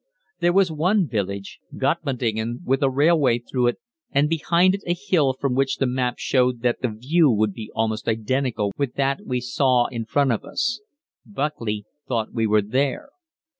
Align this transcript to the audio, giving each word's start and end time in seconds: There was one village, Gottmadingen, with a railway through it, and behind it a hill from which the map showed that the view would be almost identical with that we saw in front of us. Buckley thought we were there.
There 0.39 0.51
was 0.51 0.71
one 0.71 1.07
village, 1.07 1.59
Gottmadingen, 1.77 2.63
with 2.65 2.81
a 2.81 2.89
railway 2.89 3.37
through 3.37 3.67
it, 3.67 3.77
and 4.11 4.27
behind 4.27 4.73
it 4.73 4.81
a 4.87 4.95
hill 4.95 5.33
from 5.39 5.53
which 5.53 5.77
the 5.77 5.85
map 5.85 6.15
showed 6.17 6.61
that 6.63 6.81
the 6.81 6.87
view 6.89 7.29
would 7.29 7.53
be 7.53 7.69
almost 7.75 8.07
identical 8.07 8.71
with 8.79 8.95
that 8.95 9.23
we 9.27 9.39
saw 9.39 9.85
in 9.85 10.05
front 10.05 10.31
of 10.31 10.43
us. 10.43 10.81
Buckley 11.23 11.85
thought 12.07 12.33
we 12.33 12.47
were 12.47 12.63
there. 12.63 13.09